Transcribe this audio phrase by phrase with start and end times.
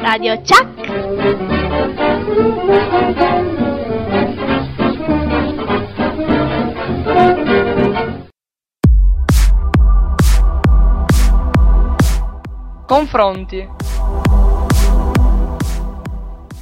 [0.00, 0.76] Radio Chuck.
[12.86, 13.68] Confronti.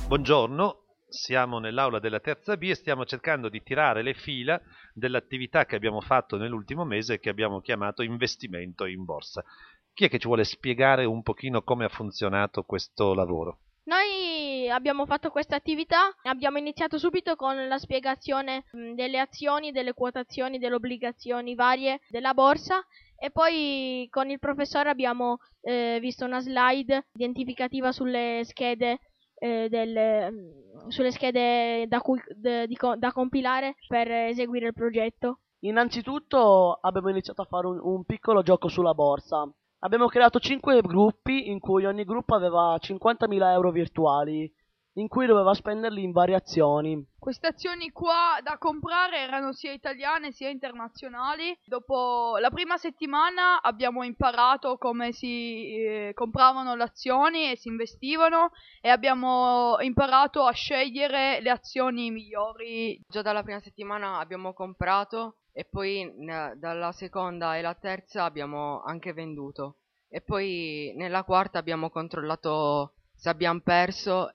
[0.09, 0.84] Buongiorno,
[1.15, 4.61] siamo nell'aula della terza B e stiamo cercando di tirare le fila
[4.93, 9.45] dell'attività che abbiamo fatto nell'ultimo mese e che abbiamo chiamato investimento in borsa.
[9.93, 13.59] Chi è che ci vuole spiegare un pochino come ha funzionato questo lavoro?
[13.85, 19.93] Noi abbiamo fatto questa attività, abbiamo iniziato subito con la spiegazione mh, delle azioni, delle
[19.93, 22.85] quotazioni, delle obbligazioni varie della borsa
[23.17, 28.99] e poi con il professore abbiamo eh, visto una slide identificativa sulle schede,
[29.45, 35.41] eh, del, mh, sulle schede da, cui, de, di, da compilare per eseguire il progetto.
[35.61, 39.47] Innanzitutto abbiamo iniziato a fare un, un piccolo gioco sulla borsa.
[39.81, 44.51] Abbiamo creato 5 gruppi in cui ogni gruppo aveva 50.000 euro virtuali,
[44.95, 47.05] in cui doveva spenderli in variazioni.
[47.19, 51.57] Queste azioni qua da comprare erano sia italiane sia internazionali.
[51.65, 58.51] Dopo la prima settimana abbiamo imparato come si eh, compravano le azioni e si investivano
[58.81, 63.01] e abbiamo imparato a scegliere le azioni migliori.
[63.09, 68.83] Già dalla prima settimana abbiamo comprato e poi n- dalla seconda e la terza abbiamo
[68.83, 69.79] anche venduto
[70.09, 74.31] e poi nella quarta abbiamo controllato se abbiamo perso.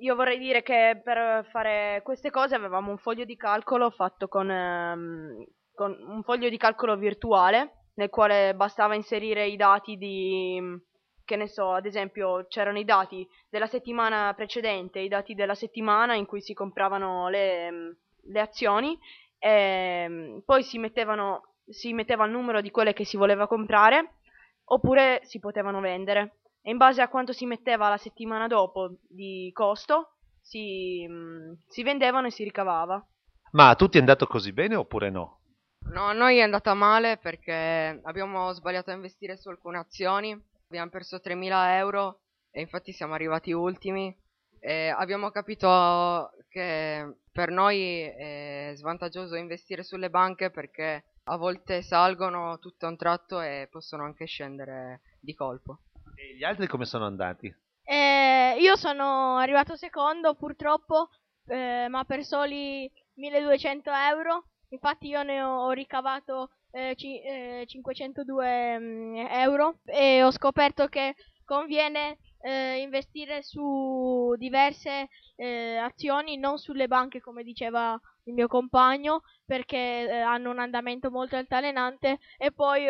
[0.00, 4.48] Io vorrei dire che per fare queste cose avevamo un foglio di calcolo fatto con,
[4.48, 10.60] ehm, con un foglio di calcolo virtuale nel quale bastava inserire i dati di
[11.24, 16.14] che ne so, ad esempio c'erano i dati della settimana precedente, i dati della settimana
[16.14, 18.98] in cui si compravano le, le azioni
[19.36, 24.14] e ehm, poi si, mettevano, si metteva il numero di quelle che si voleva comprare
[24.70, 29.50] oppure si potevano vendere e in base a quanto si metteva la settimana dopo di
[29.52, 33.04] costo si, mm, si vendevano e si ricavava.
[33.52, 35.40] Ma a tutti è andato così bene oppure no?
[35.90, 40.90] No, a noi è andata male perché abbiamo sbagliato a investire su alcune azioni, abbiamo
[40.90, 42.20] perso 3.000 euro
[42.50, 44.14] e infatti siamo arrivati ultimi
[44.60, 52.58] e abbiamo capito che per noi è svantaggioso investire sulle banche perché a volte salgono
[52.58, 55.82] tutto a un tratto e possono anche scendere di colpo.
[56.20, 57.46] E gli altri come sono andati?
[57.84, 61.10] Eh, io sono arrivato secondo purtroppo,
[61.46, 64.46] eh, ma per soli 1200 euro.
[64.70, 67.20] Infatti io ne ho ricavato eh, ci,
[67.66, 71.14] 502 mh, euro e ho scoperto che
[71.44, 79.22] conviene eh, investire su diverse eh, azioni, non sulle banche come diceva il mio compagno,
[79.46, 82.86] perché eh, hanno un andamento molto altalenante e poi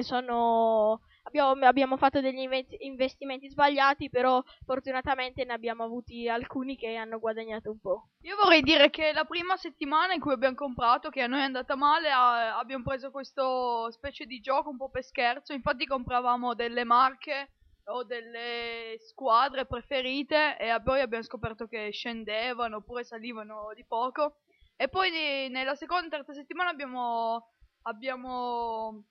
[0.00, 2.48] sono, abbiamo, abbiamo, fatto degli
[2.78, 8.08] investimenti sbagliati, però fortunatamente ne abbiamo avuti alcuni che hanno guadagnato un po'.
[8.22, 11.44] Io vorrei dire che la prima settimana in cui abbiamo comprato, che a noi è
[11.44, 16.54] andata male, a, abbiamo preso questo specie di gioco un po' per scherzo, infatti compravamo
[16.54, 17.50] delle marche
[17.86, 24.36] o delle squadre preferite e poi abbiamo scoperto che scendevano oppure salivano di poco
[24.76, 25.10] e poi
[25.50, 27.52] nella seconda e terza settimana abbiamo,
[27.82, 29.04] abbiamo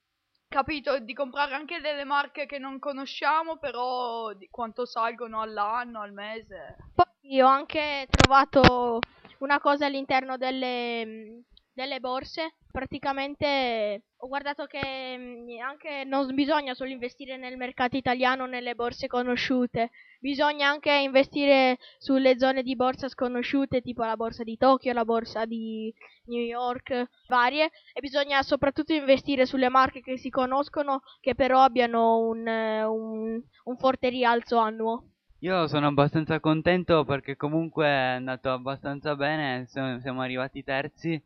[0.53, 6.13] capito di comprare anche delle marche che non conosciamo però di quanto salgono all'anno, al
[6.13, 6.77] mese.
[6.93, 8.99] Poi ho anche trovato
[9.39, 11.41] una cosa all'interno delle,
[11.73, 18.47] delle borse praticamente ho guardato che mm, anche non bisogna solo investire nel mercato italiano
[18.47, 24.57] nelle borse conosciute, bisogna anche investire sulle zone di borsa sconosciute, tipo la borsa di
[24.57, 25.93] Tokyo, la borsa di
[26.25, 32.17] New York, varie, e bisogna soprattutto investire sulle marche che si conoscono, che però abbiano
[32.25, 35.09] un, un, un forte rialzo annuo.
[35.41, 41.21] Io sono abbastanza contento perché comunque è andato abbastanza bene, siamo arrivati terzi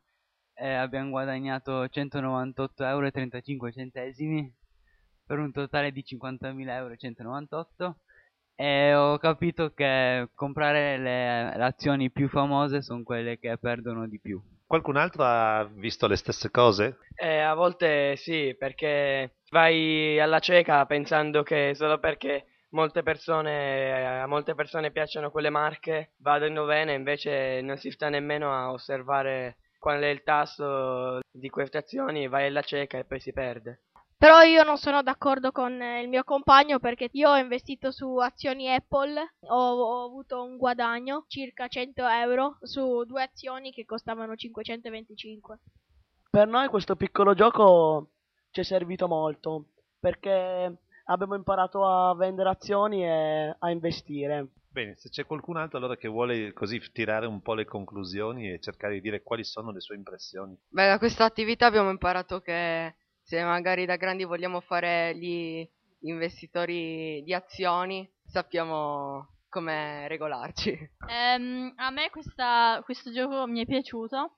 [0.58, 4.52] e abbiamo guadagnato 198,35 euro
[5.26, 7.98] per un totale di 50.000 euro 198
[8.56, 14.20] e ho capito che comprare le, le azioni più famose sono quelle che perdono di
[14.20, 14.42] più.
[14.66, 16.98] Qualcun altro ha visto le stesse cose?
[17.16, 24.26] Eh, a volte sì, perché vai alla cieca pensando che solo perché molte persone, a
[24.26, 29.58] molte persone piacciono quelle marche vadano bene, invece non si sta nemmeno a osservare
[29.88, 33.84] qual è il tasso di queste azioni, vai alla cieca e poi si perde.
[34.18, 38.18] Però io non sono d'accordo con eh, il mio compagno perché io ho investito su
[38.18, 44.36] azioni Apple, ho, ho avuto un guadagno circa 100 euro su due azioni che costavano
[44.36, 45.60] 525.
[46.32, 48.10] Per noi questo piccolo gioco
[48.52, 49.68] ci è servito molto
[49.98, 54.50] perché abbiamo imparato a vendere azioni e a investire.
[54.78, 58.60] Bene, se c'è qualcun altro allora che vuole così tirare un po' le conclusioni e
[58.60, 60.56] cercare di dire quali sono le sue impressioni.
[60.70, 62.94] Beh, da questa attività abbiamo imparato che
[63.24, 65.68] se magari da grandi vogliamo fare gli
[66.02, 70.78] investitori di azioni, sappiamo come regolarci.
[71.10, 74.38] Ehm, a me questa- questo gioco mi è piaciuto.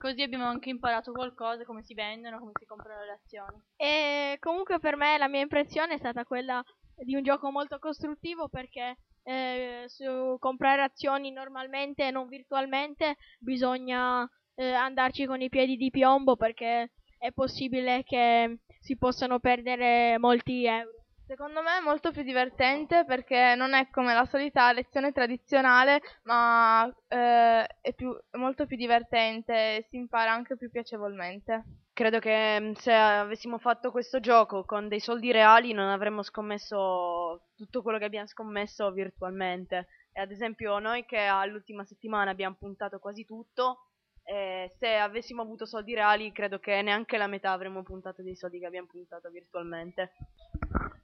[0.00, 3.62] Così abbiamo anche imparato qualcosa, come si vendono, come si comprano le azioni.
[3.76, 6.60] E comunque per me la mia impressione è stata quella
[6.96, 8.96] di un gioco molto costruttivo perché
[9.30, 15.90] eh, su comprare azioni normalmente e non virtualmente bisogna eh, andarci con i piedi di
[15.90, 20.99] piombo perché è possibile che si possano perdere molti euro.
[21.30, 26.92] Secondo me è molto più divertente perché non è come la solita lezione tradizionale, ma
[27.06, 31.62] eh, è, più- molto più divertente e si impara anche più piacevolmente.
[31.92, 37.50] Credo che mm, se avessimo fatto questo gioco con dei soldi reali non avremmo scommesso
[37.54, 39.86] tutto quello che abbiamo scommesso virtualmente.
[40.12, 43.89] E ad esempio noi che all'ultima settimana abbiamo puntato quasi tutto,
[44.30, 48.60] eh, se avessimo avuto soldi reali credo che neanche la metà avremmo puntato dei soldi
[48.60, 50.12] che abbiamo puntato virtualmente.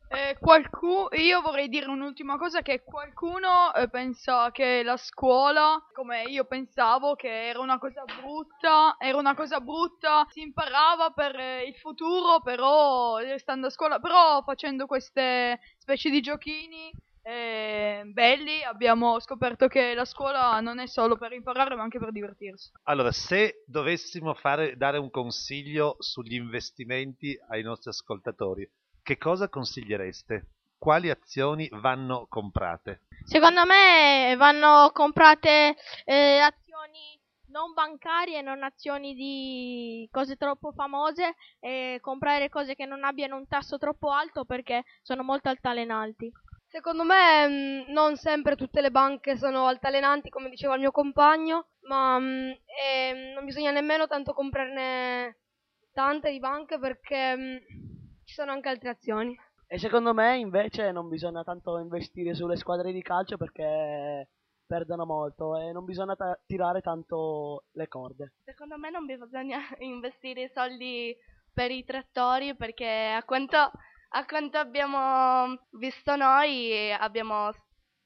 [0.08, 6.22] Eh, qualcu- io vorrei dire un'ultima cosa che qualcuno eh, pensa che la scuola, come
[6.22, 11.64] io pensavo, che era una cosa brutta, era una cosa brutta, si imparava per eh,
[11.64, 16.92] il futuro, però restando a scuola, però facendo queste specie di giochini
[17.28, 22.12] eh, belli abbiamo scoperto che la scuola non è solo per imparare ma anche per
[22.12, 22.70] divertirsi.
[22.84, 28.68] Allora, se dovessimo fare, dare un consiglio sugli investimenti ai nostri ascoltatori,
[29.02, 30.50] che cosa consigliereste?
[30.78, 33.00] Quali azioni vanno comprate?
[33.24, 35.74] Secondo me vanno comprate
[36.04, 37.18] eh, azioni
[37.48, 43.48] non bancarie, non azioni di cose troppo famose e comprare cose che non abbiano un
[43.48, 46.30] tasso troppo alto perché sono molto altalenanti.
[46.68, 47.46] Secondo me
[47.86, 52.58] mh, non sempre tutte le banche sono altalenanti, come diceva il mio compagno, ma mh,
[52.64, 55.38] e, non bisogna nemmeno tanto comprarne
[55.92, 57.58] tante di banche perché mh,
[58.24, 59.36] ci sono anche altre azioni.
[59.68, 64.28] E secondo me invece non bisogna tanto investire sulle squadre di calcio perché
[64.66, 68.32] perdono molto e non bisogna ta- tirare tanto le corde.
[68.44, 71.16] Secondo me non bisogna investire soldi
[71.52, 73.70] per i trattori perché a quanto,
[74.10, 77.50] a quanto abbiamo visto noi abbiamo,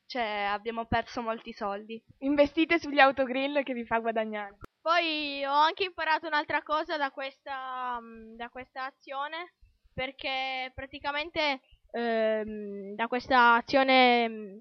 [0.07, 2.03] cioè, abbiamo perso molti soldi.
[2.19, 4.57] Investite sugli autogrill che vi fa guadagnare.
[4.81, 9.55] Poi ho anche imparato un'altra cosa da questa, mm, da questa azione
[9.93, 11.61] perché praticamente
[11.91, 14.59] ehm, da questa azione mm,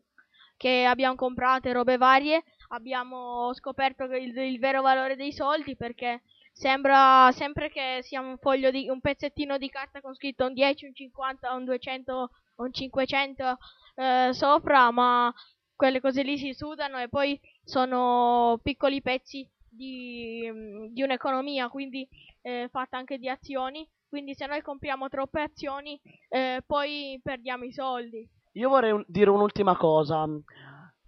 [0.57, 6.21] che abbiamo comprato e robe varie abbiamo scoperto il, il vero valore dei soldi perché
[6.51, 10.85] sembra sempre che sia un foglio di un pezzettino di carta con scritto un 10,
[10.85, 13.57] un 50, un 200, un 500
[13.95, 15.33] eh, sopra, ma
[15.75, 20.49] quelle cose lì si sudano e poi sono piccoli pezzi di,
[20.91, 22.07] di un'economia, quindi
[22.41, 23.87] eh, fatta anche di azioni.
[24.09, 25.99] Quindi se noi compriamo troppe azioni,
[26.29, 28.27] eh, poi perdiamo i soldi.
[28.53, 30.27] Io vorrei un- dire un'ultima cosa.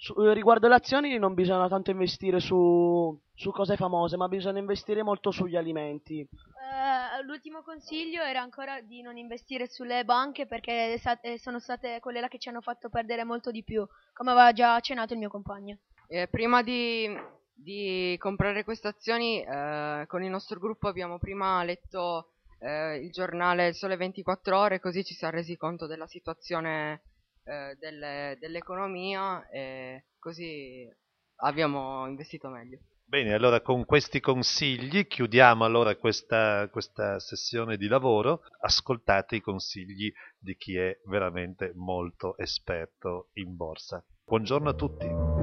[0.04, 4.58] Su- eh, riguardo le azioni non bisogna tanto investire su, su cose famose, ma bisogna
[4.58, 6.22] investire molto sugli alimenti.
[6.22, 12.00] Eh, l'ultimo consiglio era ancora di non investire sulle banche perché sa- eh, sono state
[12.00, 15.20] quelle là che ci hanno fatto perdere molto di più, come aveva già accennato il
[15.20, 15.78] mio compagno.
[16.08, 17.08] Eh, prima di,
[17.54, 23.74] di comprare queste azioni, eh, con il nostro gruppo abbiamo prima letto eh, il giornale
[23.74, 27.04] Sole 24 Ore, così ci siamo resi conto della situazione
[27.44, 30.88] eh, delle- dell'economia e così
[31.38, 32.80] abbiamo investito meglio.
[33.12, 38.44] Bene, allora con questi consigli chiudiamo allora questa, questa sessione di lavoro.
[38.62, 44.02] Ascoltate i consigli di chi è veramente molto esperto in borsa.
[44.24, 45.41] Buongiorno a tutti.